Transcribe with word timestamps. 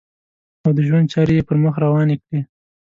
او 0.63 0.69
د 0.77 0.79
ژوند 0.87 1.11
چارې 1.13 1.33
یې 1.37 1.47
پر 1.47 1.57
مخ 1.63 1.75
روانې 1.83 2.15
کړې. 2.23 2.39